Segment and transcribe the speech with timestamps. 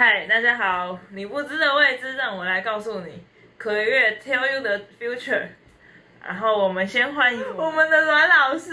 [0.00, 0.98] 嗨，大家好！
[1.10, 3.22] 你不知的未知，让我来告诉你。
[3.58, 5.42] 可月 Tell you the future。
[6.24, 8.72] 然后我们先欢迎 我们的阮老师。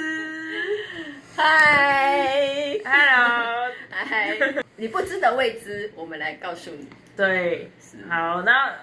[1.36, 4.38] 嗨，Hello，嗨，
[4.78, 6.88] 你不知的未知，我们来告诉你。
[7.18, 7.70] 对，
[8.10, 8.74] 好，那，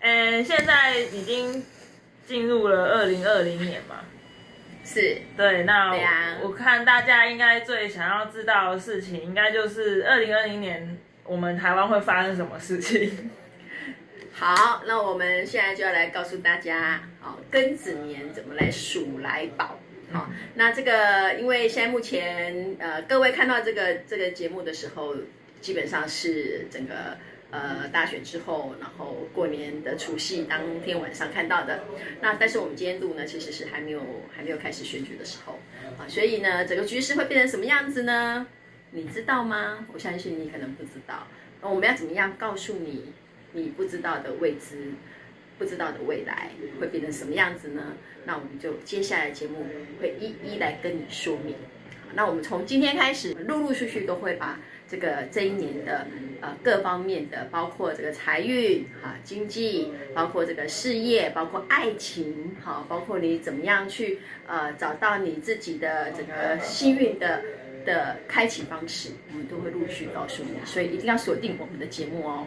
[0.00, 1.64] 呃，现在已经
[2.26, 4.00] 进入了二零二零年嘛。
[4.84, 5.94] 是对，那
[6.42, 13.30] 我，我看大家应该最想要知道的事情，应该就是二零二零年我们台湾会发生什么事情。
[14.32, 19.78] 好，那我们现在就要来告诉大家，哦，庚子年怎么来数来宝。
[20.12, 25.14] 好，那这个因为现在目前呃，各位看到这个这个节目的时候，
[25.60, 27.16] 基本上是整个。
[27.50, 31.82] 呃，大选之后，然后过年的除夕当天晚上看到的。
[32.20, 34.02] 那但是我们今天录呢，其实是还没有
[34.36, 35.58] 还没有开始选举的时候
[35.96, 38.46] 啊，所以呢，整个局势会变成什么样子呢？
[38.90, 39.86] 你知道吗？
[39.92, 41.26] 我相信你可能不知道。
[41.60, 43.12] 那我们要怎么样告诉你
[43.52, 44.92] 你不知道的未知，
[45.58, 46.50] 不知道的未来
[46.80, 47.94] 会变成什么样子呢？
[48.24, 49.66] 那我们就接下来节目
[50.00, 51.54] 会一一来跟你说明。
[52.14, 54.58] 那我们从今天开始，陆陆续续都会把。
[54.90, 56.06] 这个这一年的
[56.40, 67.42] 呃各方面的，包括这个财运哈、经济，包括这个事业，包括爱情哈，包括你怎么样去呃找到你自己的这个幸运的
[67.88, 72.46] 的开启方式，我们都会陆续告诉你，所以一定要锁定我们的节目哦。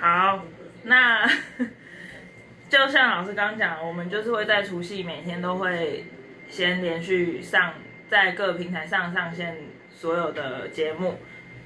[0.00, 0.42] 好，
[0.82, 1.28] 那
[2.70, 6.04] 就像老师刚讲，我们就是会在除夕每天都会
[6.48, 7.74] 先连续上
[8.08, 9.54] 在各平台上上线
[9.90, 11.18] 所有的节目。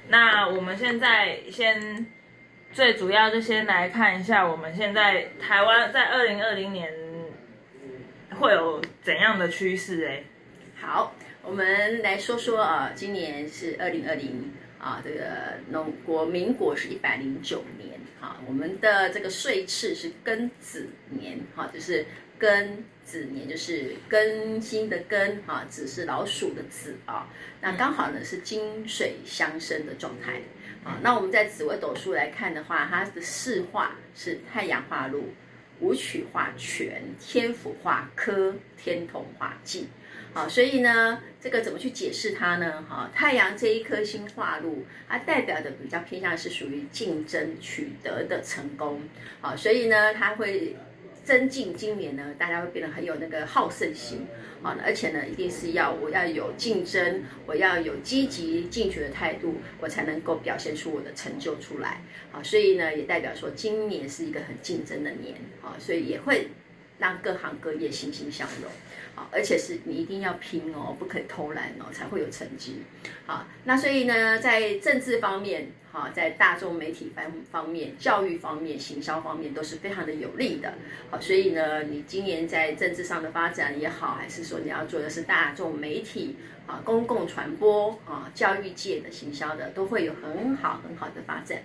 [0.09, 2.05] 那我们现在先
[2.73, 6.91] 最主要就先来看一下，我们现在台湾在二零二零年
[8.37, 10.05] 会有怎样的趋势？
[10.05, 10.23] 哎，
[10.79, 11.15] 好，
[11.47, 22.05] 我们来说说啊，今年是二零二零啊，这个农国民国是一百零九年，哈，我们的这个岁次是庚子年，哈，就是。
[22.39, 22.67] 庚
[23.03, 27.27] 子年就是更新的庚啊，子是老鼠的子啊，
[27.61, 30.39] 那刚好呢是金水相生的状态
[30.83, 30.99] 啊。
[31.01, 35.33] 那我们在紫微斗数来看的话，它的四化是太阳化禄、
[35.79, 39.87] 武曲化权、天府化科、天同化忌。
[40.37, 42.85] 好，所以呢，这个怎么去解释它呢？
[42.87, 49.01] 哈，太阳这一颗星化禄，它代表的比较偏向是属于竞争取得的成功。
[49.41, 50.75] 好，所以呢，它会。
[51.23, 54.25] 增进今年呢，大家会变得很有那个好胜心，
[54.63, 66.47] 啊，而且呢，一定是要我要有竞争，我要有积极进取的态度，我才能够表现出我的成就出来，啊，所以呢，也代表说今年是一个很竞争的年，啊，所以也会
[66.97, 68.71] 让各行各业欣欣向荣。
[69.31, 72.81] 而且是你一定要拼哦，不可以偷懒哦，才会有成绩。
[73.25, 80.73] 好，那所以呢，在政治方面，好，在大众媒体方方面、教育方面、行销方面都是非常的有利的。
[81.09, 86.35] 好，所以呢，你今年在政治上的发展也好，还是说你要做的是大众媒体
[86.65, 91.61] 啊、公共传播啊、教育界的行销的，都会有很好很好的发展。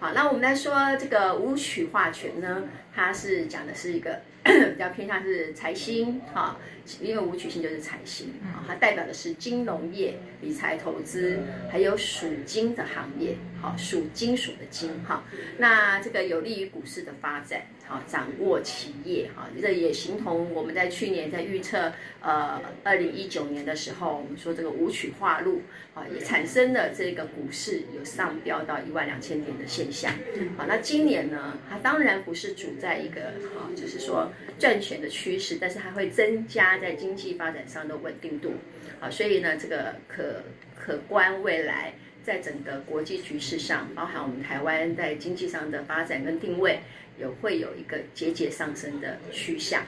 [0.00, 4.20] 好，那我们来说这个武曲化权呢，它是讲的是一个。
[4.42, 6.56] 比较偏向是财星哈，
[6.98, 11.40] 因为武曲星就是财星啊，它代表的是金融业、理财投资，
[11.70, 15.22] 还有属金的行业，好，属金属的金哈，
[15.58, 21.92] 那这个有利于股市的发展，好，掌握企业哈，这也形同我们在去年在预测
[22.22, 25.62] 呃二零一九年的时候，我们说这个舞曲化路
[25.92, 30.12] 啊，也产生了这个股市有上飙到一万两千点的现象，
[30.56, 33.22] 好，那今年呢，它当然不是处在一个
[33.58, 34.30] 啊，就是说。
[34.60, 38.52] 赚钱的趋势，但是它会增加在经济发展上的稳定度，
[39.00, 40.42] 啊，所以呢，这个可
[40.78, 46.80] 可观未来在整个国际局势上，包含我们台湾在经济上的发展跟定位，
[47.20, 49.82] 有会有一个节节上升的趋向。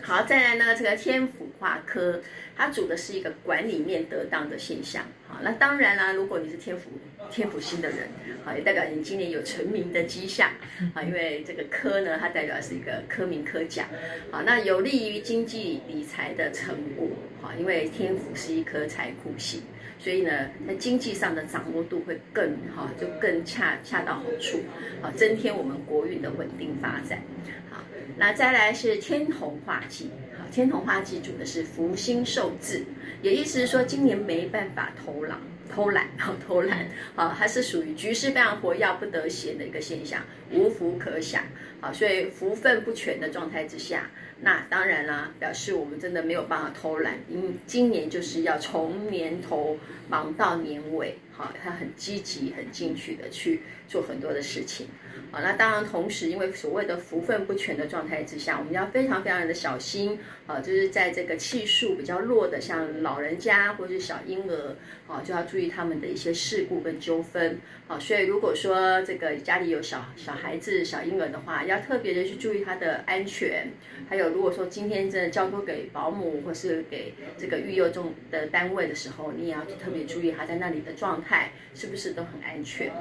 [0.00, 2.20] 好，再来呢，这个天府化科，
[2.54, 5.02] 它主的是一个管理面得当的现象。
[5.26, 6.90] 好，那当然啦，如果你是天府
[7.30, 8.00] 天府星的人，
[8.44, 10.50] 好，也代表你今年有成名的迹象。
[10.92, 13.88] 啊，因为这个科呢，它代表是一个科名科奖。
[14.30, 17.08] 好，那有利于经济理财的成果。
[17.40, 19.62] 好，因为天府是一颗财库星，
[19.98, 20.30] 所以呢，
[20.66, 24.60] 在经济上的掌握度会更好，就更恰恰到好处。
[25.00, 27.22] 好，增添我们国运的稳定发展。
[27.70, 27.82] 好。
[28.16, 32.84] 那再来是天同化忌，好，天同化忌主的是福星受制，
[33.22, 35.38] 也意思是说今年没办法偷懒，
[35.68, 36.86] 偷懒，好 偷懒，
[37.16, 41.42] 好，它是属于局势非常活跃不得闲的一个现象，无福可享，
[41.80, 44.08] 好，所以福分不全的状态之下，
[44.44, 54.86] 那当然啦，表示我们真的没有办法偷懒，因今年就是要从年头忙到年尾，好，他很积极、很进取的去做很多的事情。
[55.34, 60.16] 好，那当然，同时因为所谓的福分不全的状态之下，我们要非常非常的小心
[60.46, 64.76] 啊，就是在这个气数比较弱的，像老人家或是小婴儿
[65.08, 67.58] 啊，就要注意他们的一些事故跟纠纷。
[67.88, 73.66] 好，所以如果说这个家里有小小孩子、小婴儿的话，要特别的去注意他的安全。
[74.08, 82.92] 还有，如果说今天真的交托给保姆或是给这个育幼中的单位的时候，你也要特别注意他在那里的状态是不是都很安全。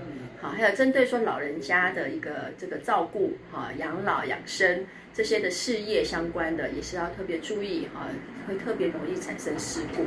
[0.41, 8.07] 好，还有针对说老人家的一个这个照顾哈，养老养生这些的事业相关的，也是要特别注意哈，
[8.47, 10.03] 会特别容易产生事故。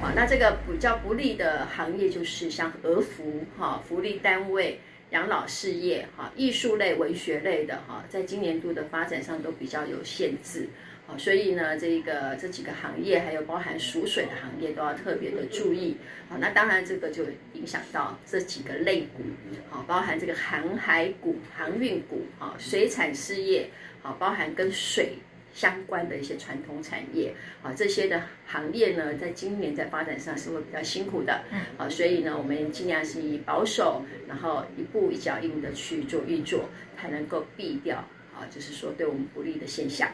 [0.00, 4.80] 啊，那这个比较不利的行业就是像儿福哈，福利单位、
[5.10, 10.68] 养老事业哈、艺术类、文学类的哈，在今年度的发展上都比较有限制。
[11.08, 15.96] 好，所以呢，这个这几个行业，还有包含属水的行业，都要特别的注意。
[16.28, 19.22] 好，那当然这个就影响到这几个类股，
[19.70, 23.70] 好，包含这个航海股、航运股，好，水产事业，
[24.02, 25.12] 好，包含跟水
[25.54, 27.32] 相关的一些传统产业，
[27.62, 31.40] 啊，这些的行业呢，在今年在发展上是会比较辛苦的。
[31.78, 37.98] 啊，所以呢，我们尽量是以保守，然后一步一脚印的去做运作，才能够避掉
[38.34, 40.10] 啊，就是说对我们不利的现象。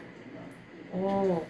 [0.92, 1.42] 哦，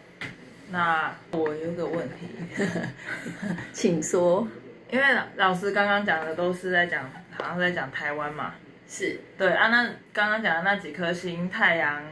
[0.70, 2.28] 那我有个问题，
[3.72, 4.46] 请说。
[4.90, 5.04] 因为
[5.36, 8.54] 老师刚刚讲的都是在讲，好像在讲台湾嘛。
[8.86, 9.20] 是。
[9.36, 12.02] 对啊，那刚刚讲的那几颗星，太阳、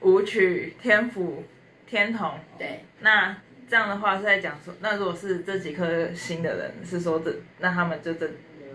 [0.00, 1.44] 舞曲、天府、
[1.86, 2.38] 天童。
[2.58, 2.84] 对。
[3.00, 3.36] 那
[3.68, 8.30] 这样的话是在讲说，那如果是这几颗星的人，是说这，那他们就这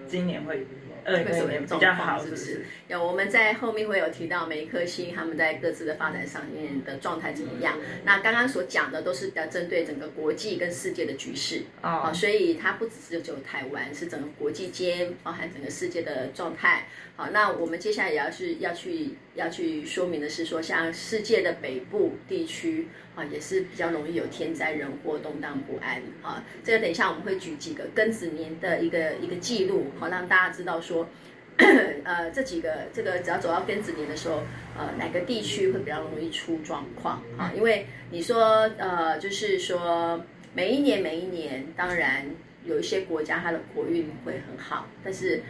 [0.07, 0.67] 今年会。
[1.09, 2.23] 对，会什么比较好？
[2.23, 2.65] 是不是？
[2.87, 7.77] 有我们在后面会有提到每一颗星他们在各自的发展上面的状态怎么样。
[8.03, 16.87] 那刚刚所讲的都是比较针对整个国际跟世界的局势啊，所以它不只是只有台湾，是整个国际间包含整个世界的状态。
[17.19, 26.41] 好，那我们接下来也要是要去要去说明的是说，像世界的北部地区啊，也是比较容易有天灾人祸、动荡不安啊。
[26.63, 31.09] 这个等一下我们会举几个庚子年的一个一个记录，好让大家知道说，
[32.05, 34.41] 呃，这几个这个只要走到庚子年的时候，
[34.77, 37.51] 呃，哪个地区会比较容易出状况啊？
[37.53, 40.23] 因为你说呃，就是说
[40.53, 42.25] 每一年每一年，当然
[42.63, 45.43] 有一些国家它的国运会很好，但是。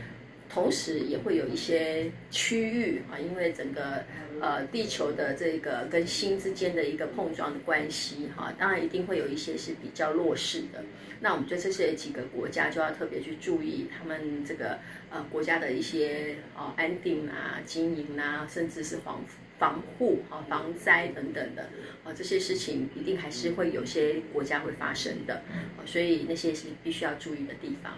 [0.51, 4.03] 同时也会有一些区域啊，因为整个
[4.41, 10.83] 呃地球的这个跟星之间的一个碰撞的关系哈，当然一定会有一些是比较弱势的。
[11.21, 14.79] 那我们对这些几个国家就要特别去注意他们这个
[15.11, 19.23] 呃国家的一些啊安定啊、经营啊，甚至是防
[19.59, 21.69] 防护啊、防灾等等的
[22.03, 25.43] 啊这些事情，一定还是会有些国家会发生的，
[25.85, 27.93] 所以那些是必须要注意的地方。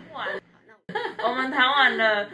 [1.23, 2.29] 我们谈完了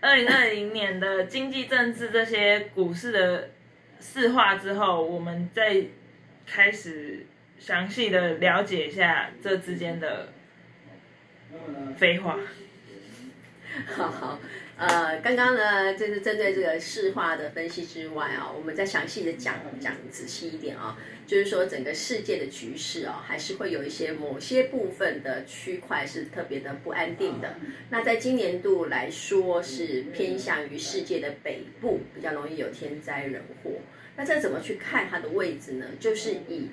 [0.00, 3.50] 二零二零年的经济、政治这些股市的
[4.00, 5.84] 市化之后，我们再
[6.46, 7.26] 开始
[7.58, 10.28] 详细的了解一下这之间的
[11.96, 12.38] 废话。
[13.86, 14.38] 好好。
[14.78, 27.54] 呃，刚刚呢，就是针对这个市话的分析之外啊，我们再详细的讲讲仔细一点啊，就是说整个世界的局势啊，还是会有一些某些部分的区块是特别的不安定的。
[27.88, 33.70] 那在今年度来说，是偏向于世界的北部比较容易有天灾人祸。
[34.14, 35.86] 那这怎么去看它的位置呢？
[35.98, 36.68] 就是以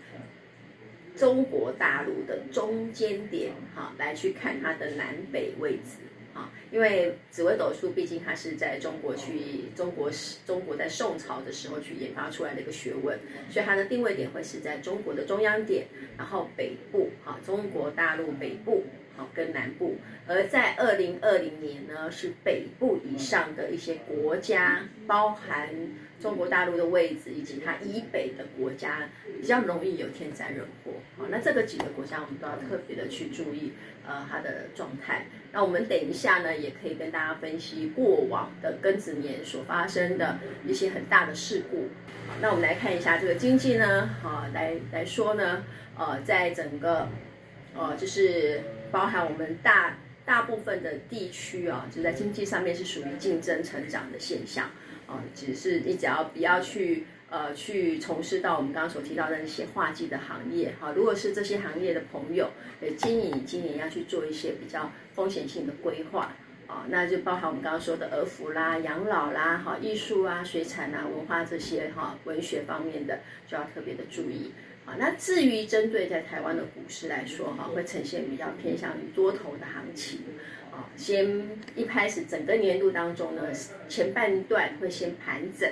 [1.16, 6.00] 中国大陆的中间点哈来去看它的南北位置。
[6.34, 15.86] 啊，因为紫微斗数毕竟它是在中国去中国是中国在宋朝的时候去研发出来的一个学问，所以它的定位点会是在中国的中央点，
[16.18, 18.84] 然后北部，哈，中国大陆北部，
[19.16, 19.98] 好跟南部，
[20.28, 25.70] 而在二零二零年呢，是北部以上的一些国家，包含
[26.24, 29.10] 中国大陆的位置以及它以北的国家，
[29.42, 30.94] 比较容易有天灾人祸。
[31.18, 33.74] 好，那这个几个国家我们都要特别的去注意，
[34.08, 35.26] 呃，它的状态。
[35.52, 41.90] 那我们等一下呢，也可以跟大家分析过往的庚子年所发生的一些很大的事故。
[42.40, 45.66] 那我们来看一下这个经济呢，啊，来来说呢，
[45.98, 47.10] 呃，在整个，
[47.76, 48.62] 呃，就是
[48.92, 54.72] 包含我们大大部分的地区啊，就在经济上面是属于竞争成长的现象，
[55.36, 57.06] 只是你只要不要去。
[57.30, 62.48] 呃，去从事到我们刚刚所提到的那些化技的行业，哈，如果是这些行业的朋友，
[62.80, 66.32] 也建议你今年要去做一些比较风险性的规划，
[66.68, 74.52] 啊，那就包含我们刚刚说的儿福啦、养老啦、哈艺术啊、水产啊、文化这些哈文学方面的，就要特别的注意。
[74.86, 80.20] 啊，那至于针对在台湾的股市来说，哈，会呈现比较偏向于多头的行情。
[80.74, 83.44] 啊，先一开始整个年度当中呢，
[83.88, 85.72] 前半段会先盘整，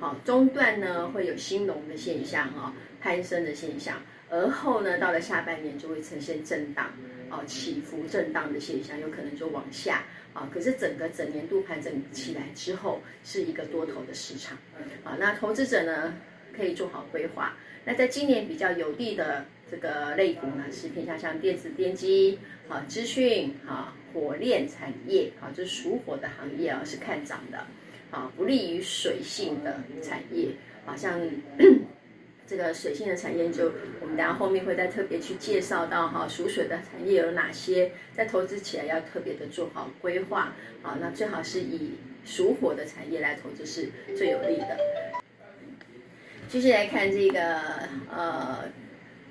[0.00, 6.90] 好，中段呢会有兴隆的现象，哈，攀升的现象，而后呢到了下半年就会呈现震荡，
[7.30, 14.58] 哦，起伏震荡的现象，有可能就往下，啊，可是整个整年度盘整起来之后，是一个多头的市场，
[15.04, 16.12] 啊，那投资者呢
[16.56, 17.54] 可以做好规划。
[17.84, 22.38] 那在今年比较有利的这个类股呢，是偏向像电子电机、
[22.68, 27.56] 啊资讯、啊火炼产业，啊就是属火的行业啊是看涨的，
[28.10, 30.48] 啊不利于水性的产业，
[30.84, 31.18] 啊像
[32.46, 40.52] 这个水性的产业就我们等下后面会再特别去介绍到哈属水的产业有哪些，在投资起来要特别的做好规划，
[40.82, 41.92] 啊那最好是以
[42.26, 44.76] 属火的产业来投资是最有利的。
[46.46, 47.62] 继续来看这个
[48.14, 48.70] 呃，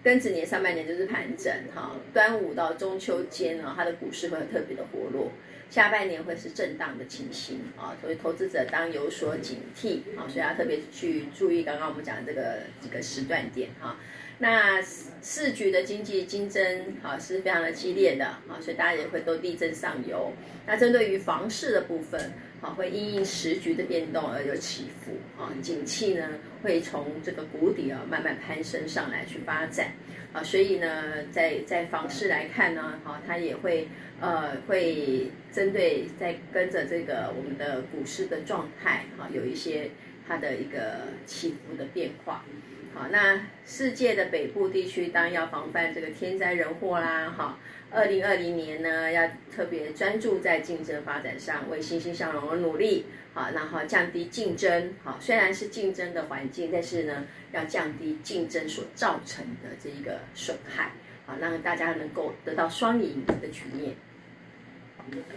[0.04, 5.32] 庚子年上半年就是盘整哈，端午到中秋间呢，它的股市会特别的活络，
[5.70, 13.98] 下半年会是震荡的情形啊，所以投资者当有所警惕啊，所以要特别去注意刚刚我们讲的这个这个时段点哈。
[14.40, 20.32] 那市局的经济竞争啊是非常的激烈的啊，所以大家也会都力争上游。
[20.66, 22.32] 那针对于房市的部分。
[22.62, 26.30] 啊，会因应时局的变动而有起伏啊，景气呢
[26.62, 29.92] 会从这个谷底啊慢慢攀升上来去发展
[30.32, 33.88] 啊，所以呢，在在房市来看呢，哈，它也会
[34.20, 39.90] 呃会针对在跟着这个我们的股市的状态哈，有一些
[40.28, 42.46] 它的一个起伏的变化。
[42.94, 47.58] 好，那世界的北部地区当然要防范这个天灾人祸啦，哈。
[47.94, 60.94] 二零二零年呢，要特别专注在竞争发展上，为欣欣向荣而努力，好，然后降低竞争，好，虽然是竞争的环境，但是呢，要降低竞争所造成的这一个损害，
[61.26, 63.94] 好，让大家能够得到双赢的局面。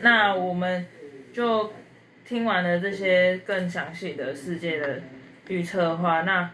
[0.00, 0.86] 那我们
[1.32, 1.72] 就
[2.24, 5.02] 听完了这些更详细的世界的
[5.48, 6.48] 预测的话，那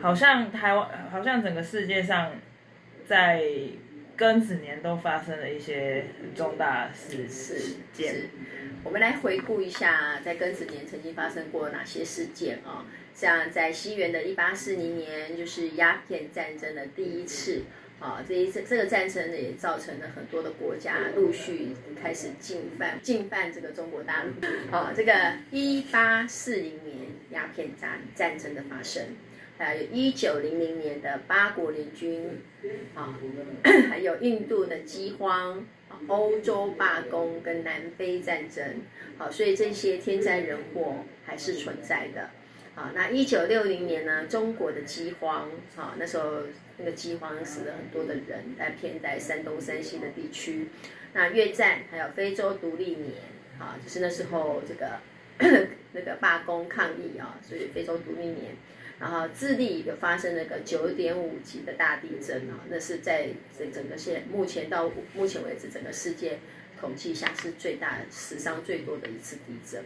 [0.00, 2.32] 好像台湾，好像整个世界上
[3.06, 3.44] 在。
[4.18, 8.16] 庚子年都发生了一些重大事事件，
[8.82, 12.84] 我们来回顾一下，在庚子年曾经发生过哪些事件啊？
[13.14, 17.62] 像在西元的一八四零年，就是鸦片战争的第一次
[18.00, 21.68] 啊，这一次这个战争呢，也造成了很多的国家陆续
[22.02, 24.32] 开始进犯进犯这个中国大陆。
[24.76, 25.12] 啊，这个
[25.52, 26.96] 一八四零年
[27.30, 29.04] 鸦片战战争的发生。
[29.58, 32.40] 还有一九零零年的八国联军，
[32.94, 33.18] 啊，
[33.90, 35.66] 还有印度的饥荒，
[36.06, 38.64] 欧洲罢工跟南非战争，
[39.18, 42.30] 好，所以这些天灾人祸还是存在的。
[42.76, 46.42] 好，那一九六零年呢，中国的饥荒，啊，那时候
[46.76, 50.68] 那个饥荒死了很多的人，在偏在山东、山西的地区。
[51.14, 53.14] 那越战还有非洲独立年，
[53.58, 55.00] 啊，就是那时候这个
[55.90, 58.54] 那个罢工抗议啊，所以非洲独立年。
[59.00, 66.36] 然后智利有发生那个九点五级的大地震啊，那是在这整个现目前到目前为止整个世界
[66.80, 69.84] 统计下是最大死伤最多的一次地震。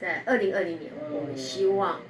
[0.00, 2.00] 在二零二零年，我们希望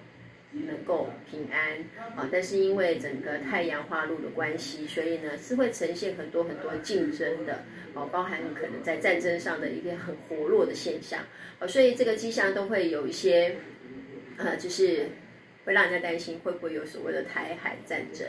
[0.52, 1.84] 能够平安
[2.16, 7.62] 啊，但是因为整个太阳花路的关系，所以呢是会呈现很多很多竞争的
[7.92, 11.20] 哦，包含可能在战争上的一个很活络的现象
[11.58, 13.56] 啊，所以这个迹象都会有一些
[14.38, 15.10] 呃，就是。
[15.68, 18.26] 会让人家担心会不会有所谓的台海战争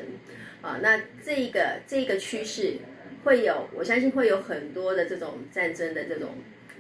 [0.62, 0.78] 啊？
[0.84, 2.74] 那这个这个趋势
[3.24, 6.32] 会有，我相信会有很多的这种战争的这种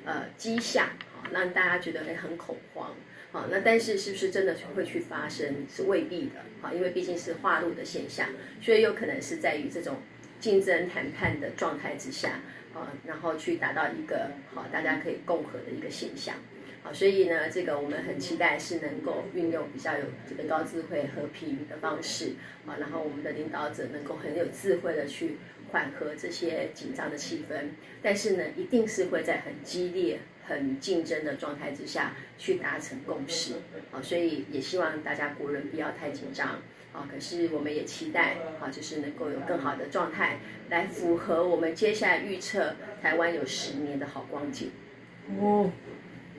[0.03, 2.93] 呃迹象啊，让大家觉得很恐慌
[3.31, 3.47] 啊。
[3.49, 8.27] 那但是是不是真的会去发生是未必的啊，因为毕竟是化路的现象，
[8.61, 9.95] 所以有可能是在于这种
[10.41, 12.41] 竞争谈判的状态之下
[12.73, 16.35] 啊，然后去达到一个好大家可以共和的一个现象。
[16.81, 22.33] 好，所以呢，这个我们很期待是能够运用比较有这个高智慧和平的方式
[22.65, 25.37] 啊，然后我们的领导者能够很有智慧的去
[25.71, 27.65] 缓和这些紧张的气氛，
[28.01, 33.55] 但是呢，一定是会在很激烈、很竞争的状态之下去达成共识
[33.91, 36.61] 啊，所以也希望大家国人不要太紧张
[36.93, 44.71] 啊，可是我们也期待啊，就是能够有更好的状态来符合我们接下来预测台湾有十年的好光景
[45.41, 45.69] 哦。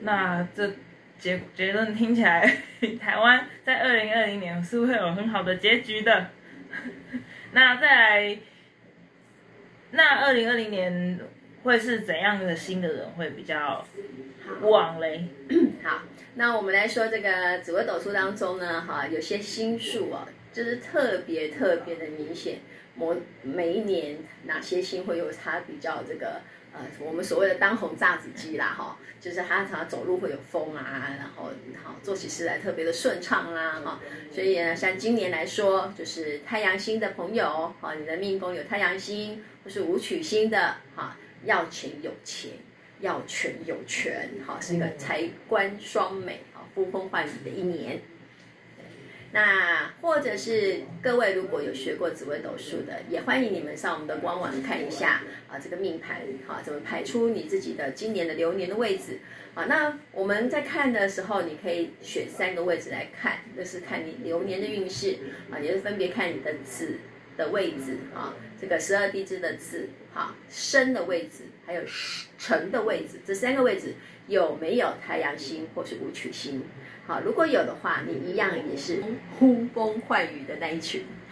[0.03, 0.71] 那这
[1.19, 2.57] 结结论听起来，
[2.99, 6.27] 台湾在二零二零年是会有很好的结局的。
[7.53, 8.37] 那再来，
[9.91, 11.19] 那二零二零年
[11.63, 13.85] 会是怎样的新的人会比较
[14.61, 15.25] 旺嘞？
[15.83, 16.01] 好，
[16.35, 22.59] 那我们来说这个紫微斗数当中呢，哈，有些星数啊，就是特别特别的明显，
[22.95, 26.41] 某每一年哪些星会有它比较这个。
[26.73, 31.51] 呃，我们所谓的当红炸子鸡啦，哈，就是他常常走路会有风啊，然后
[31.83, 33.99] 好做起事来特别的顺畅啦，哈，
[34.31, 42.51] 所以呢，像今年来说，就是太阳星的朋友，哈，你的命宫有太阳星或是武曲星的，哈，要钱有钱，
[43.01, 48.01] 要权有权，哈，是一个财官双美，哈，呼风唤雨的一年。
[49.33, 59.19] 那或者是各位如果有学过紫微斗数的，也欢迎你们上我们的官网看一下啊，这个命盘啊，怎么排出你自己的今年的流年的位置
[59.53, 59.65] 啊？
[59.65, 65.17] 那我们在看的时候，你可以选三个位置来看，就是看你流年的运势
[65.49, 66.97] 啊，也是分别看你的子
[67.37, 71.81] 的位置啊，这个十二地支的子哈，申的位置，还有
[72.37, 73.93] 辰的位置，这三个位置
[74.27, 76.63] 有没有太阳星或是武曲星？
[77.07, 79.01] 好，如果有的话，你一样也是
[79.39, 81.05] 呼风唤雨的那一群。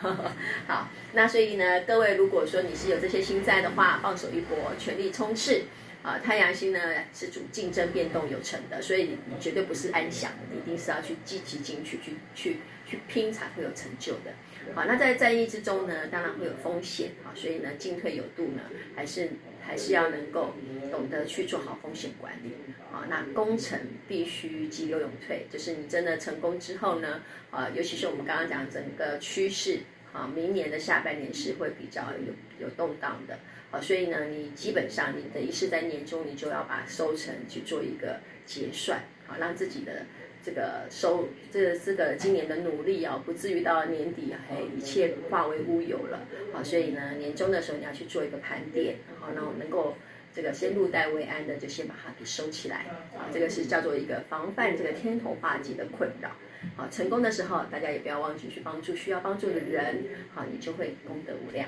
[0.67, 5.63] 好，那所以呢，各位如果说你是有这些星在的话，放手一搏，全力冲刺。
[6.01, 6.79] 啊，太阳星呢
[7.13, 14.31] 是主竞争、变动、有成的，所以你绝对不是安详，你一定是要去积极进取，去去去拼才会有成就的。
[14.73, 17.11] 好，那在战役之中呢，当然会有风险。
[17.21, 18.61] 好，所以呢，进退有度呢，
[18.95, 19.29] 还是
[19.69, 20.55] 还是要能够
[20.89, 22.51] 懂得去做好风险管理。
[22.91, 27.21] 啊，那攻城必须急流勇退，就是你真的成功之后呢，
[27.51, 33.37] 啊，尤其是我们刚刚讲整个趋势，啊，明年的下半年是会比较有有动荡的，
[33.69, 40.07] 啊，所以呢，你基本上你等于是在年终，你就要把收成去做一个结算，啊，让自己的
[40.43, 46.19] 这个收这个这个今年的努力啊，不至于到年底嘿一切化为乌有了，
[46.53, 49.95] 啊，所以呢，年终的时候你要去做一个盘点，啊，那我能够。
[50.31, 52.85] 这个先入袋为安的，就先把它给收起来
[53.17, 53.25] 啊！
[53.33, 56.29] 这个是叫做一个防范这个天头化忌的困扰。
[56.77, 60.03] 好，成功的时候，大家也不要忘记去帮助需要帮助的人，
[60.35, 61.67] 好，你就会功德无量。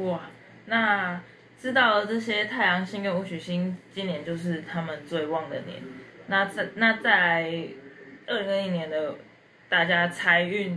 [0.00, 0.30] 哇，
[0.64, 1.20] 那
[1.60, 5.82] 知道了这些太阳星跟武曲星，今年就是他们最旺的年。
[6.28, 7.68] 那在那再来
[8.26, 9.14] 二零二一年的
[9.68, 10.76] 大家财运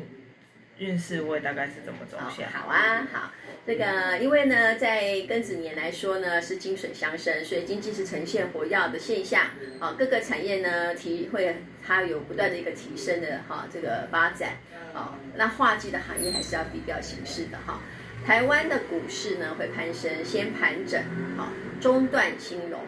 [0.77, 2.47] 运势会大概是怎么走向？
[2.51, 3.31] 好啊，好。
[3.65, 9.45] 这个，因为呢，在庚子年来说呢，是金水相生，所以经济是呈现活跃的现象。
[9.79, 14.53] 啊，各个产业呢提会它有不断的一个提升的哈，这个发展。
[14.93, 17.79] 啊，那化忌的行业还是要低调行事的哈。
[18.25, 21.01] 台湾的股市呢会攀升，先盘整，
[21.35, 21.49] 好，
[21.81, 22.79] 中断兴隆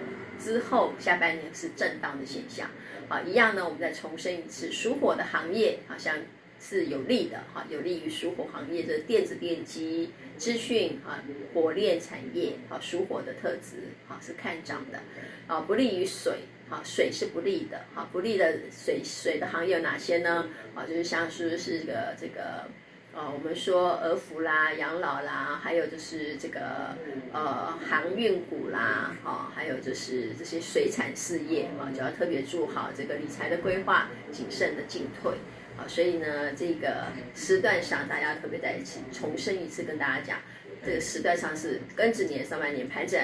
[0.43, 2.69] 之后，下半年是震荡的现象。
[3.07, 6.17] 啊，一样呢，我们再重申一次，属火的行业好像。
[6.63, 11.17] 是有利的哈，有利于属火行业的电子电机、资讯啊、
[11.55, 14.99] 火炼产业啊，属火的特质啊是看涨的
[15.47, 20.49] 啊，不利于水啊，水是不利的哈，不利的水水的行业有哪些呢？
[20.75, 22.69] 啊，就是像是是个这个
[23.13, 26.95] 呃，我们说儿福啦、养老啦，还有就是这个
[27.33, 35.33] 呃航运股啦，哈，还有就是这些水产事业啊，就要特别做好这个理财的规划，谨慎的进退
[35.77, 35.83] 啊。
[35.89, 40.37] 所以呢，这个时段上，大家特别在一起重申一次，跟大家讲，
[40.85, 43.21] 这个时段上是庚子年上半年盘整，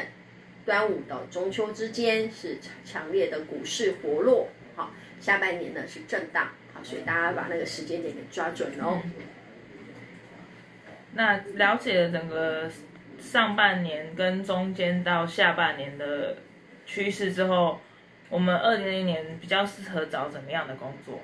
[0.66, 9.02] 端午到中秋之间是强烈的股市活络，好，下半年呢是震荡，好，所以大家把那个时间点给抓准哦。
[11.14, 12.70] 那了解了整个
[13.20, 16.38] 上半年跟中间到下半年的
[16.86, 17.80] 趋势之后，
[18.30, 21.20] 我们二零二一年比较适合找怎么样的工作？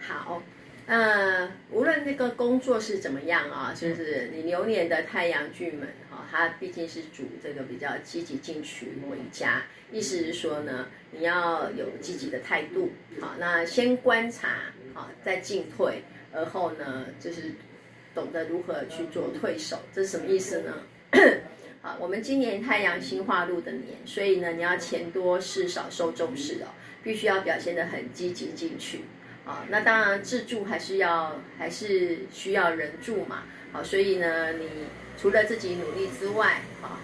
[0.00, 0.42] 好。
[0.86, 14.48] 嗯，无论那个工作是怎么样啊，就是你流年的太阳巨门哈，它毕竟是主这个比较积极进取为佳，意思是说呢，你要有积极的态度，好，那先观察，
[14.92, 16.02] 好，再进退，
[16.32, 17.52] 而后呢，就是
[18.14, 20.74] 懂得如何去做退守，这是什么意思呢？
[21.82, 26.68] 好，我们今年太阳星化禄的年，所以呢，你要钱多事少受重视哦，
[27.02, 29.00] 必须要表现得很积极进取。
[29.46, 33.44] 啊，那当然自助还是要，还是需要人助嘛。
[33.72, 34.68] 好，所以呢，你
[35.16, 37.00] 除了自己努力之外，啊，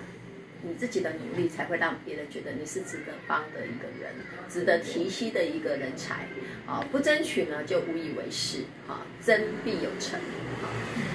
[0.66, 4.12] 你自己的努力才会让别人觉得你是值得帮的一个人，
[4.48, 6.26] 值得提携的一个人才。
[6.66, 8.64] 啊，不争取呢，就无以为是。
[8.88, 10.18] 啊，争必有成。
[10.18, 10.66] 啊，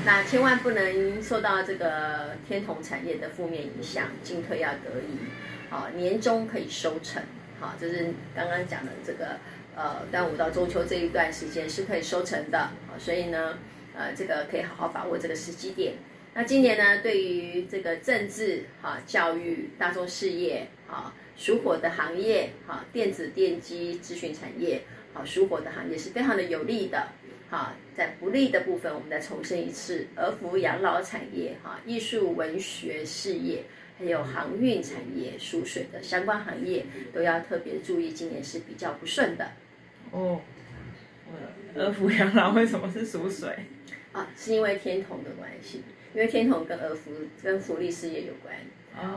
[0.06, 5.18] 那千万不能受到这个天同产业的负面影响，进退要得宜。
[5.70, 7.22] 啊，年终可以收成。
[7.60, 9.38] 好，就是刚刚讲的这个。
[9.74, 13.58] 呃，端午到中秋这一段时间是可以收成的，所以呢，
[13.96, 15.94] 呃，这个可以好好把握这个时机点。
[16.34, 24.82] 那今年呢，对于这个政治、哈教育、大众事业、哈属火的行业、哈电子电机、资讯产业、
[25.14, 27.10] 哈属火的行业是非常的有利的。
[27.50, 33.66] 哈，在不利的部分，我们再重申一次，儿福养老产业、哈艺术文学事业，
[34.00, 39.52] 还有航运产业、属水的相关行业，都要特别注意，今年是比较不顺的。
[40.12, 40.40] 哦，
[41.76, 43.54] 儿福养老为什么是属水？
[44.14, 45.84] 啊，是因为天同的关系。
[46.14, 48.56] 因为天童跟儿福跟福利事业有关，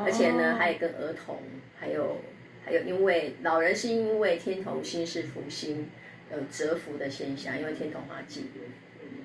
[0.04, 1.42] 而且呢，还有跟儿童，
[1.78, 2.20] 还有
[2.64, 5.88] 还有，因为老人是因为天童心是福星，
[6.32, 8.50] 有折福的现象，因为天同化忌。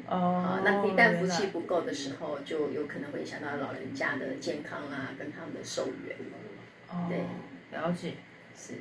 [0.08, 6.16] 哦，那一旦福气不够的时候，就有可能会影响到老人家的健康啊，跟他们的寿元。
[6.90, 7.20] 哦，对，
[7.78, 8.14] 了解，
[8.56, 8.74] 是。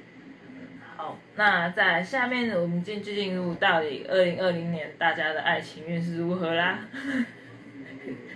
[0.96, 6.80] 好，那在下面我们进进入到底二零二零年大家的爱情运是如何啦？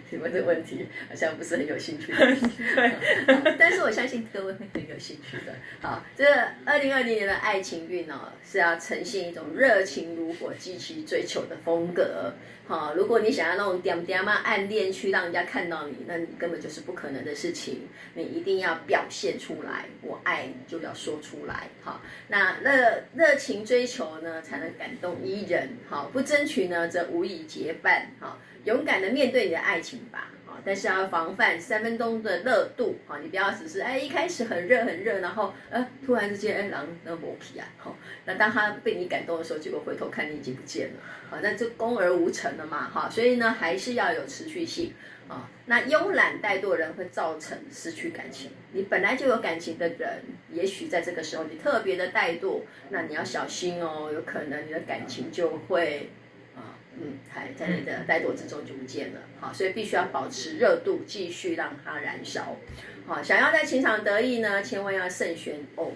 [0.08, 2.18] 请问这个问题好像不是很有兴趣的，
[2.76, 5.54] 对， 但是我相信各位会很有兴趣的。
[5.80, 6.24] 好，这
[6.64, 12.32] 二零二零年的爱情运哦，是要呈现一种热情如火、积极追求的风格。
[12.64, 17.80] 好，如果你想要那种点点嘛暗恋去让人家看到你，那你根本就是不可能的事情。
[18.14, 21.68] 你一定要表现出来，我爱你就要说出来。
[21.82, 25.70] 好，那热热情追求呢，才能感动伊人。
[25.88, 28.06] 好，不争取呢，则无以结伴。
[28.20, 28.38] 好。
[28.64, 44.94] 勇敢的面对你的爱情吧，啊，但是要防范三分钟的热度，啊，你不要只是哎一开始很热很热，然后呃突然之间哎狼那磨皮啊，好，那当他被你感动的时候，结果回头看你已经不见了，好，那就功而无成了嘛，哈，所以呢还是要有持续性，
[45.27, 50.22] 啊，那慵懒怠惰人会造成失去感情，你本来就有感情的人，
[50.53, 56.11] 也许在这个时候你特别的怠惰，那你要小心哦，有可能你的感情就会。
[57.00, 62.57] 嗯，还在你的怠惰之中就不见了，好，所以必须要保持热度，继续让它燃烧，
[63.07, 65.90] 好，想要在情场得意呢，千万要慎选哦，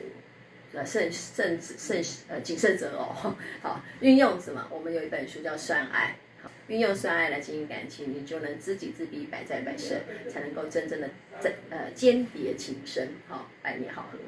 [0.85, 4.67] 慎慎慎呃谨慎择偶， 好，运用什么？
[4.71, 9.99] 我们有一本书叫《算爱》，好，运用算爱来经营感情，你就能知己知彼，百战百胜，
[10.31, 14.19] 才能够真正的真呃间谍情深，好，百年好合。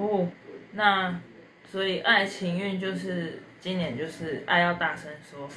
[0.00, 0.28] 哦，
[0.72, 1.20] 那
[1.70, 3.40] 所以爱情运就是。
[3.60, 5.48] 今年就是爱要大声说，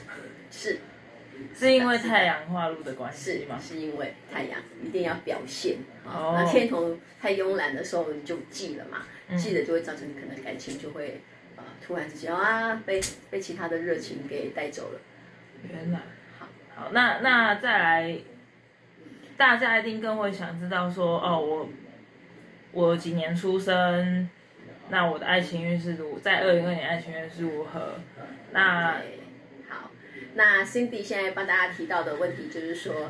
[0.50, 0.80] 是，
[1.54, 3.60] 是因为太阳化禄的关系吗？
[3.62, 9.04] 是，是因为太阳一定要表现，哦，那天同太慵懒的时候你就记了嘛，
[9.38, 11.22] 记了就会造成你可能感情就会，
[11.56, 15.00] 呃，突然之间啊被被其他的热情给带走了。
[15.70, 16.00] 原来，
[16.40, 18.18] 好，好，那那再来，
[19.38, 21.70] 大家一定更会想知道说，哦，我
[22.72, 24.28] 我几年出生？
[24.92, 27.96] 那我的爱情运势如在二零二年爱情运势如何？
[28.52, 28.98] 那
[29.70, 29.90] 好，
[30.36, 33.10] 那 Cindy 现在帮大家提到的问题就是说，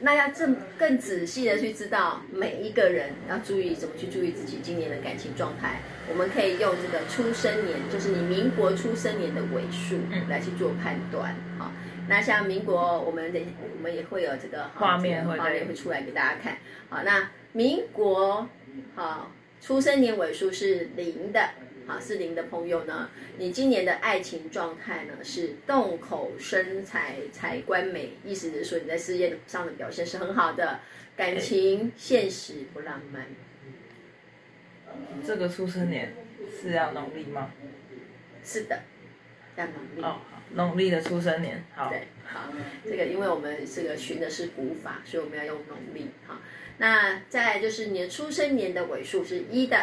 [0.00, 5.80] 那要更更仔细的去知道每一个人要注意怎么去注意自己今年的感情状态。
[6.10, 11.36] 我们可以用这个出生年，就是你民国出生年的尾数来去做判断。
[11.56, 11.70] 好，
[12.08, 13.40] 那像民国，我们的
[13.76, 16.58] 我们也会有这个画面会画面会出来给大家看。
[16.88, 18.48] 好，那民国
[18.96, 19.30] 好。
[19.60, 21.50] 出生年尾数是零的，
[21.86, 30.80] 好，是零的朋友呢，你今年的爱情状态呢是动口生财，财官美，意思是说你在事业上的表现是很好的，
[31.14, 33.26] 感情现实不浪漫。
[35.24, 36.14] 这个出生年
[36.50, 37.50] 是要农历吗？
[38.42, 38.80] 是的，
[39.56, 40.02] 要农历。
[40.02, 40.20] 哦，
[40.54, 41.90] 农历的出生年，好。
[41.90, 42.50] 对，好，
[42.84, 46.40] 这个因为我们这个寻的是古法，所以我们要用农历，哈。
[46.80, 49.76] 那再来就是你的出生年的尾数是一的，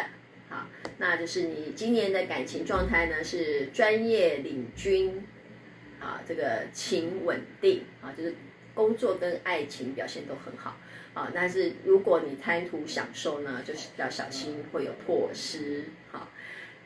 [0.48, 0.66] 好，
[0.98, 5.24] 那就是你今年的感情状态呢是专业领军，
[6.00, 8.34] 啊，这个情稳定，啊，就是
[8.74, 10.76] 工作跟爱情表现都很好，
[11.14, 16.28] 啊，但是如果你贪图享受呢，就是要小心会有破失，好，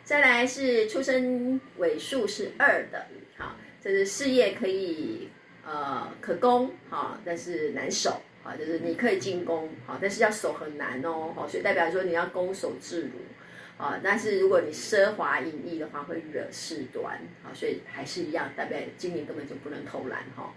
[0.05, 3.07] 再来是出生尾数是二的，
[3.39, 5.31] 好，这是事业可以
[5.65, 8.21] 呃可攻，好，但是难守。
[8.45, 20.53] 啊，就是你可以进攻，好，但是要守很难哦，好，所以代表说你要攻守自如，啊，但是如果你奢华淫逸的话，会惹事端，好，所以还是一样，代表今年根本就不能偷懒哈，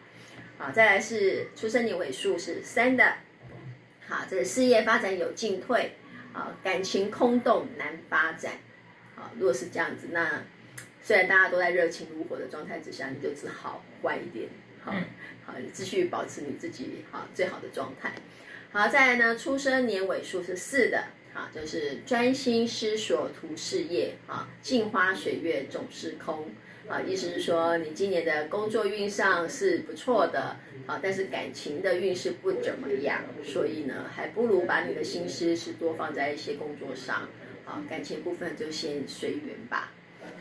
[0.57, 3.13] 好，再来是出生年尾数是三的，
[4.07, 5.91] 好，这个事业发展有进退，
[6.33, 8.53] 啊，感情空洞难发展，
[9.15, 10.41] 啊，如果是这样子，那
[11.03, 14.49] 虽然大家都在热情如火的状态之下，你就只好乖一点。
[14.85, 14.91] 好，
[15.47, 18.13] 好，继续保持你自己好最好的状态。
[18.71, 26.51] 好，再来呢，出生年尾数是四的，好，就是专心思索图事业，啊，镜花水月总是空，
[26.87, 37.27] 啊，意思是说你今年的工作运上是不错的，啊，但是感情的运势不怎么样，所以呢，还不如把你的心思是多放在一些工作上，
[37.65, 39.91] 啊，感情部分就先随缘吧，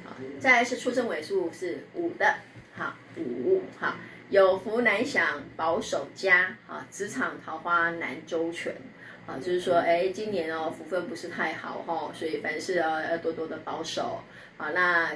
[0.05, 2.35] 好，再来是出生尾数是五的，
[2.75, 3.97] 好，五，好，
[4.35, 8.75] 有福难享，保守家，啊，职场桃花难周全。
[9.29, 14.25] 啊，就是说，哎，今年哦，福分不是太好哈，所以凡事要要多多的保守。
[14.57, 15.13] 啊，那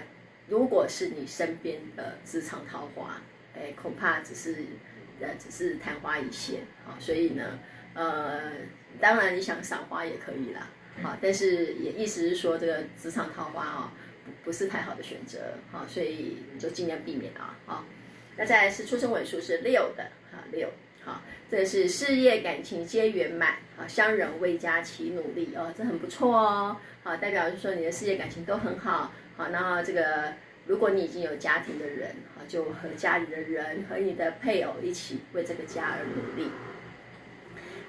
[0.46, 3.20] 如果是你身边的职场桃花，
[3.57, 4.64] 哎，恐怕只是，
[5.20, 6.61] 呃，只是昙花一现。
[6.87, 7.59] 啊，所以呢，
[7.94, 8.40] 呃，
[9.00, 10.68] 当然你想赏花也可以啦。
[11.02, 13.90] 好，但是也意思是说，这个职场桃花哦，
[14.44, 15.40] 不是太好的选择。
[15.72, 17.59] 好，所以你就尽量避免啊。
[17.66, 17.85] 好，
[18.38, 20.68] 那再来是出生尾数是六的，哈，六。
[21.05, 21.20] 好，
[21.51, 30.33] 这是事业感情皆圆满，好，乡人为家齐努力哦，这很不错哦，好，代表就是说你的事业感情都很好，好，然后这个
[30.66, 36.51] 如果你已经有家庭的人，好，就和家里的人和你的配偶一起为这个家而努力。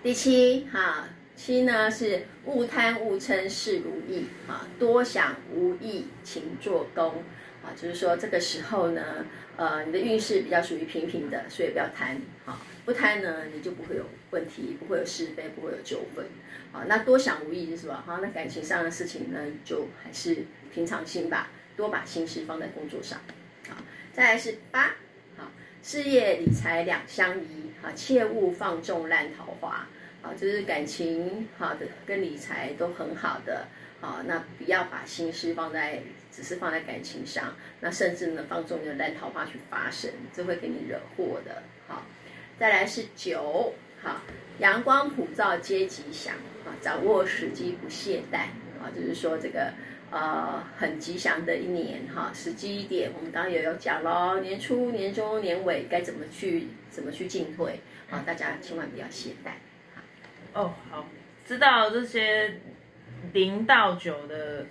[0.02, 7.22] 第七，哈，七呢是勿贪勿嗔事如意，啊，多想无益勤做工。
[7.62, 9.26] 啊，就是说这个时候呢，
[9.58, 16.26] 呃，你的运势比较属于平平的，所以不要贪，啊，不贪呢，你就不会有问题，不会有是非，不会有纠纷，
[16.72, 18.02] 啊，那多想无益是吧？
[18.06, 23.20] 好，那感情上的事情呢，就还是平常心吧，多把心思放在工作上，
[23.68, 23.76] 好，
[24.14, 24.96] 再来是八，
[25.36, 25.52] 好，
[25.84, 29.86] 事业理财两相宜，啊，切勿放纵烂桃花，
[30.22, 33.68] 啊，就是感情好的跟理财都很好的。
[34.02, 41.62] 好，那不要把心思放在，只是放在感情上，那甚至呢，放纵你的烂桃花去发生，这会给你惹祸的。
[41.86, 42.06] 好，
[42.58, 44.22] 再来是九，好，
[44.60, 46.34] 阳光普照皆吉祥，
[46.66, 48.44] 啊，掌握时机不懈怠，
[48.82, 49.74] 啊，就是说这个
[50.12, 59.50] 呃很吉祥的一年，哈，时机点我们刚刚也有讲喽，年初、年中、年尾该怎么去怎么去进退，啊，大家千万不要懈怠。
[60.54, 61.06] 哦，好，
[61.46, 62.58] 知道这些。
[63.34, 64.66] 零到九的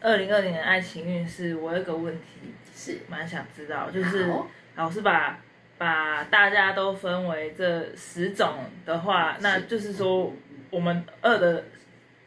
[0.00, 4.32] 二零二零年爱情运势，我有一个问题是蛮想知道，就是
[4.76, 5.40] 老师把
[5.76, 10.32] 把大家都分为这十种的话，那就是说
[10.70, 11.64] 我们二的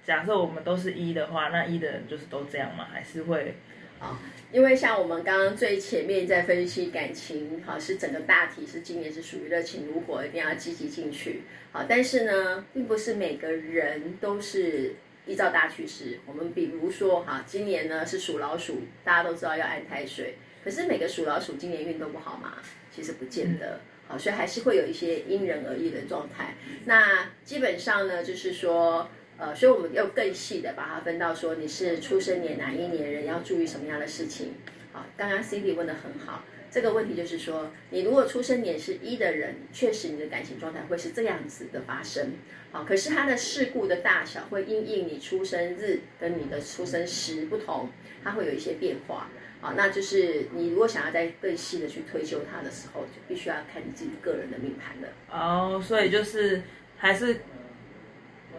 [0.04, 2.88] 假设我们都是一的话，那一的人就是都这样吗？
[2.92, 3.56] 还是会
[4.00, 4.20] 啊？
[4.52, 14.96] 因为像我们刚刚最前面在分析感情，好，是整个大体是今年是属于热情如火，一定要积极进去，好，但是呢，并不是每个人都是。
[15.32, 22.56] 依照大趋势，我们比如说哈，今年呢是属老鼠，大家都知道要安太岁，可是每个属老鼠今年运都不好嘛，
[22.94, 26.56] 其实不见得，好，所以还是会有一些因人而异的状态。
[26.84, 34.56] 那基本上呢，就是说，呃，所以我们要更细的把它分到说，你是出生年哪一年人，要注意什么样的事情。
[34.92, 36.44] 好，刚刚 Cindy 问的很好。
[36.72, 42.32] 这个问题就是说，你如果出生年是一的人，确实你的感情状态会是这样子的发生，
[42.72, 47.90] 好，可是它的事故的大小会因应你出生日跟你的出生时不同，
[48.24, 49.28] 它会有一些变化，
[49.60, 55.10] 好，那就是你如果想要再更细的去推究它的时候，就必须要看你自己个人的命盘了。
[55.30, 56.62] 哦，所以就是
[56.98, 57.42] 还是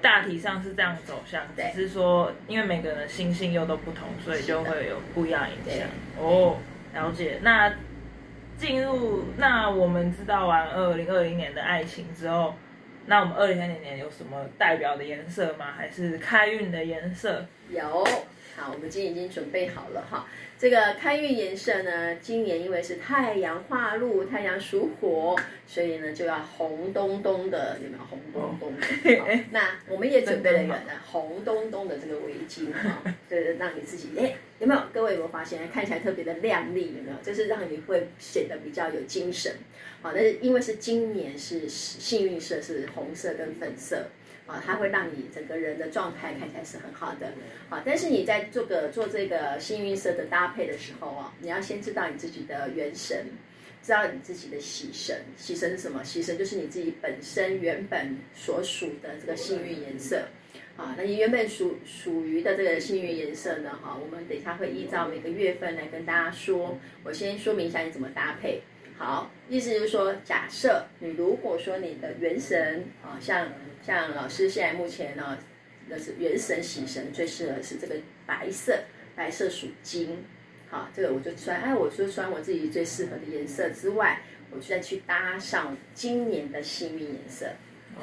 [0.03, 5.89] 大体上是这样走向，对，只是说因为每个人的心性又都不同，所以就会有不一样影响。
[6.21, 6.59] 哦，
[6.93, 7.75] 了解，那。
[8.63, 12.55] 进入那我们知道完二零二零年的爱情之后，
[13.07, 15.67] 那我们二零二零年有什么代表的颜色吗？
[15.77, 17.45] 还是开运的颜色？
[17.69, 18.07] 有。
[18.55, 20.27] 好，我们今天已经准备好了哈。
[20.59, 25.35] 这个开运颜色呢，今年因为是太阳化禄，太阳属火，
[25.67, 28.87] 所以呢就要红咚咚的，有没有红咚咚的？
[29.19, 30.75] 哦、那我们也准备了一个
[31.11, 34.83] 红咚咚的这个围巾哈，就是让你自己哎，有没有？
[34.93, 36.95] 各位有没有发现看起来特别的亮丽？
[36.97, 37.17] 有没有？
[37.23, 39.53] 就是让你会显得比较有精神。
[40.03, 44.07] 好，但是因为是今年是幸运色是红色跟粉色。
[44.47, 47.33] 啊，它会让你整个人的状态看起来是很好的，
[47.71, 53.25] 啊，但是你在做个做这个幸运色的搭配的时候啊，你要先知道你自己的元神，
[53.83, 56.03] 知道你自己的喜神，喜神是什么？
[56.03, 60.27] 喜神就是你自己本身原本所属的这个幸运颜色，
[60.77, 63.79] 啊，那你原本属属于的这个幸运颜色呢？
[63.81, 68.61] 哈，我们等一下会依照每个月份来跟大家说，我先说明一下你怎么搭配。
[68.99, 73.47] 好，意思就是说，假设你如果说你的元神啊，像。
[73.85, 75.37] 像老师现在目前呢，
[75.89, 78.79] 那是元神喜神最适合是这个白色，
[79.17, 80.25] 白色属金，
[80.71, 87.47] 好，这个我就穿，哎，我就穿我自己最适合的颜色之外，我就再去搭上今年的幸运颜色，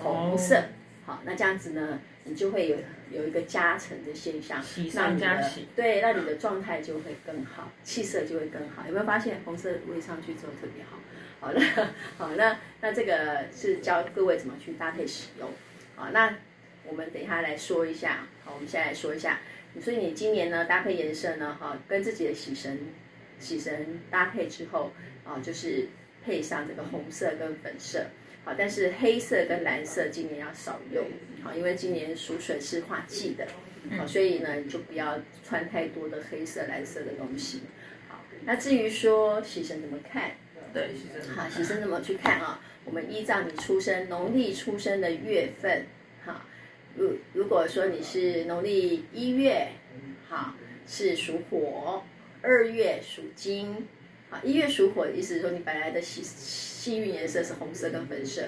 [0.04, 0.62] 红色，
[1.06, 2.78] 好，那这样子呢，你就会有
[3.10, 8.84] 有一个加成的现象，喜上加喜，对，那你的状态就会更好，气色就会更好。
[8.86, 11.00] 有没有发现红色围上去之后特别好？
[11.42, 11.62] 好了，
[12.18, 15.50] 好，那那这个是教各位怎么去搭配使用。
[16.00, 16.34] 好，那
[16.86, 18.26] 我们等一下来说一下。
[18.46, 19.42] 好，我们先来说一下。
[19.82, 22.80] 所以你今年呢搭配颜色呢，哈，跟自己的喜神
[23.38, 24.94] 喜神搭配之后，
[25.26, 25.90] 啊，就是
[26.26, 28.06] 配上这个红色跟粉色。
[28.46, 31.04] 好，但是黑色跟蓝色今年要少用。
[31.44, 33.46] 好，因为今年属水是化忌的。
[33.98, 37.64] 好，所以呢你就不要穿太多的黑色、蓝色的东西。
[38.08, 40.32] 好，那至于说喜神怎么看？
[40.74, 42.62] 对，喜神好，喜神怎么去看啊？
[42.90, 45.86] 我们依照你出生农历出生的月份，
[46.26, 46.44] 哈，
[46.96, 49.68] 如如果说你是农历一月，
[50.28, 50.56] 哈，
[50.88, 52.02] 是属火；
[52.42, 53.88] 二月属金，
[54.32, 58.48] 啊，一月属火的意思是说你本来的幸幸运颜色是红色跟粉色，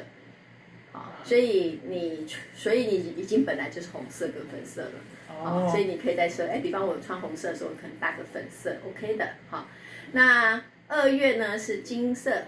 [0.92, 2.26] 好，所以你
[2.56, 4.92] 所以你已经本来就是红色跟粉色了，
[5.30, 9.68] 哦，所以你可以再说，哎，比方我穿红色的时候，可能搭个粉色，OK 的，好，
[10.14, 10.64] 那。
[10.94, 12.48] 二月呢是金色，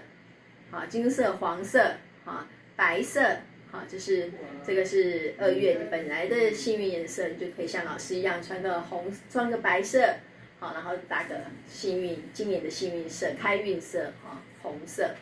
[0.74, 1.80] 啊，金色、黄色，
[2.24, 3.20] 啊，白色，
[3.70, 4.28] 好，就是
[4.66, 10.04] 这个是二月你本来的幸运颜色，你就可以像老师一样穿个红，穿个白色，
[10.58, 11.36] 好，然后搭个
[11.70, 15.14] 幸运今年的幸运色，开运色，哈，红色。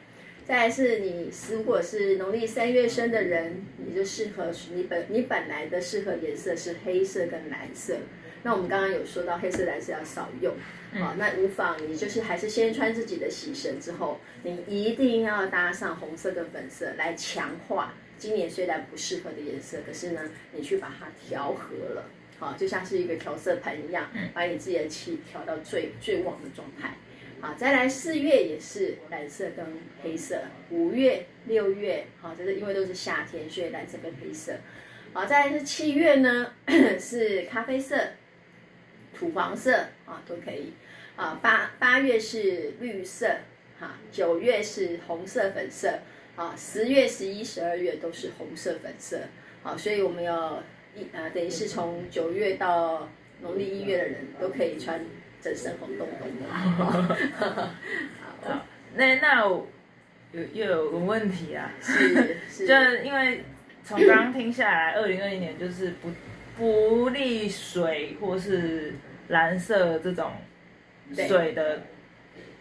[0.45, 7.97] 再来是你如果是农历三月生的人，你就适合你本你本来的适合颜色是黑色跟蓝色。
[8.43, 10.53] 那我们刚刚有说到黑色、蓝色要少用，
[11.01, 20.21] 好，那无妨，你就是还是先穿自己的喜神之后，你一定要搭上红色跟粉色来强化今年虽然不适合的颜色，可是呢，
[20.53, 22.05] 你去把它调和了，
[22.39, 26.95] 好，就像是一个调色盘一样，把你自己的气调到最最旺的状态。
[27.41, 29.67] 好，再来四月也是蓝色跟
[30.03, 34.53] 黑色，五月、六月，好，这是因为都是夏天，所以蓝色跟黑色。
[35.15, 36.53] 好，再来是七月呢，
[37.01, 37.97] 是咖啡色。
[39.15, 39.77] 土黄色
[40.07, 40.73] 啊都可以，
[41.15, 43.27] 啊八八月是绿色，
[43.79, 45.99] 哈九月是红色粉色，
[46.37, 49.19] 啊十月十一十二月都是红色粉色，
[49.63, 50.63] 好，所以我们要
[50.95, 53.09] 一啊等于是从九月到
[53.43, 55.05] 农历一月的人都可以穿
[55.41, 56.49] 整身红咚咚的。
[58.43, 59.67] 好，那那我
[60.33, 63.45] 有又有个问题啊， 是 是，就因为
[63.85, 66.11] 从刚刚听下来，二零二一年就是不
[66.57, 68.95] 不利水或是。
[69.29, 70.31] 蓝色这种
[71.15, 71.83] 水的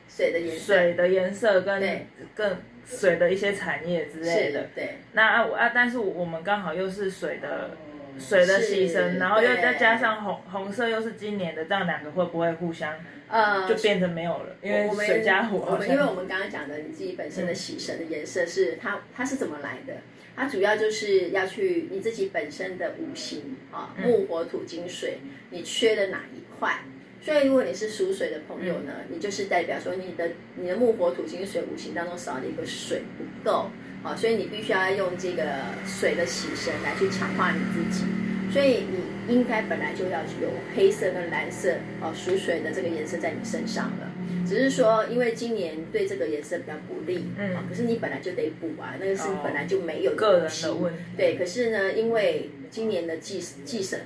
[0.07, 4.67] 水的颜色，水的颜色跟更水的一些产业之类的。
[4.75, 7.71] 对，那啊啊，但是我们刚好又是水的
[8.19, 12.93] 水的牺牲，然后又再加上红红色又是今年的，这样两个会不会互相
[13.29, 14.55] 呃就变成没有了？
[14.61, 15.65] 因为水加火。
[15.71, 19.93] 我们因为我们刚刚讲的你自己本身的喜神的颜色是它它是怎么来的？
[20.35, 26.79] 它主要就是要去你自己本身的五行啊，木火土金水，你缺的哪一块？
[27.21, 33.69] 所以如果你是属水的朋友呢，你就是代表说你的你的木火土金水五行当中少了一个水不够，
[34.03, 35.43] 啊，所以你必须要用这个
[35.85, 38.05] 水的喜神来去强化你自己。
[38.51, 44.11] 所以你应该本来就要有黑色跟蓝色哦，属水的这个颜色在你身上了。
[44.45, 50.99] 只是说，因为今年对这个颜色比较不利，嗯，可是你本来就得补啊，那个是你本来就没有的个人的问题。
[51.15, 54.01] 对，可是呢，因为今年的忌忌神，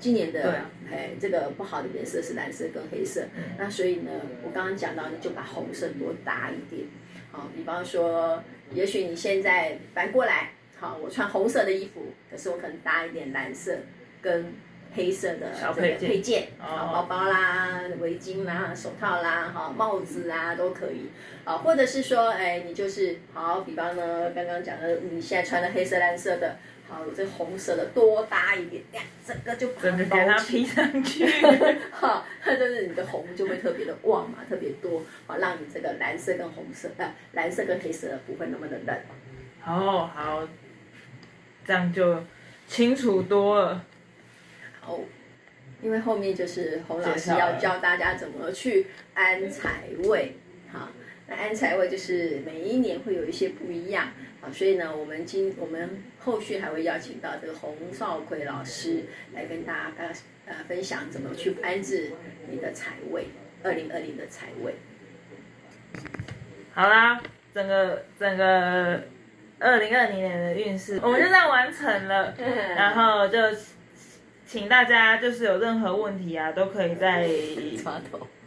[0.00, 3.22] 今年的哎这个不好的颜色是蓝色跟黑色，
[3.58, 4.10] 那所以呢，
[4.42, 6.88] 我刚刚讲到，你就把红色多搭一点，
[7.30, 13.76] 好，比方说，也许你现在反过来，好，我穿红色的衣服，可是我可能搭一点蓝色
[14.20, 14.52] 跟。
[14.92, 21.08] 黑色的这个配件，啊，包包啦、围巾啦、手套啦、哈帽子啊都可以，
[21.44, 26.56] 啊，或者是说，哎，你就是好，比方呢，刚刚讲的，你现在穿的黑色、蓝色的，
[26.90, 31.24] 好，这红色的多搭一点，呀，整个就整个把它包披上去，
[31.92, 38.96] 哈，它就是你的红就会特别的旺嘛，特别多，好，让你这个蓝色跟红色，呃，蓝色跟黑色不会那么的冷。
[39.60, 40.48] 好好，
[41.64, 42.24] 这样就
[42.66, 43.84] 清楚多了。
[44.84, 45.00] 哦，
[45.80, 50.34] 因为后面就是洪老师要教大家怎么去安财位，
[50.72, 50.88] 好，
[51.28, 54.08] 那安财位就是每一年会有一些不一样，
[54.40, 60.10] 好，所以呢，我们今我们后续还会邀请到这个洪少奎老师来跟大家呃
[60.46, 62.12] 呃分享怎么去安置
[62.48, 63.26] 你的财位，
[63.62, 64.74] 二零二零的财位。
[66.72, 67.20] 好啦，
[67.54, 69.02] 整个整个
[69.58, 72.34] 二零二零年的运势我们就这样完成了，
[72.76, 73.38] 然后就。
[74.46, 77.22] 请大家就是有任何问题啊，都可以在。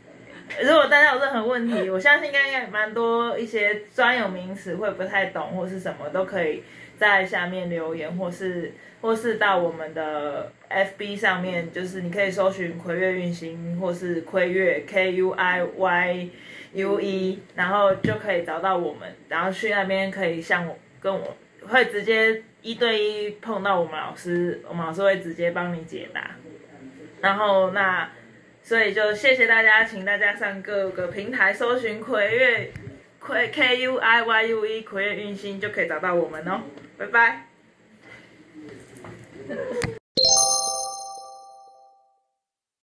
[0.62, 6.64] 如果大家有任何问题，我相信应该蛮多一些专有名词会不太懂或是什么，都可以
[6.98, 8.72] 在下面留言，或是
[9.02, 16.30] 或是到我们的 FB 上面，就是你可以搜寻葵月运行，或是葵月 K U I Y
[16.74, 21.36] U E，然后就可以找到我们，然后去那边可以向我跟我
[21.68, 26.32] 会直接一对一碰到我们老师，我们老师会直接帮你解答。
[27.22, 28.10] 然后那
[28.64, 32.72] 所以就谢谢大家，请大家上各个平台搜寻“葵月
[33.20, 36.62] 葵 K U I Y U E 葵月运星”，就可以找到我们哦。
[36.98, 37.48] 拜拜。